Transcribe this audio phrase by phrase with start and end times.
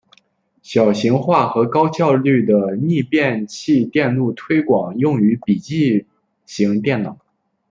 [0.63, 6.07] 小型化和高效率的逆变器电路推广用于笔记
[6.43, 7.19] 型电脑。